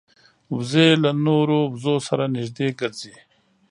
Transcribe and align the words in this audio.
وزې 0.55 0.89
له 1.03 1.11
نورو 1.25 1.59
وزو 1.71 1.95
سره 2.07 2.23
نږدې 2.35 2.67
ګرځي 2.79 3.15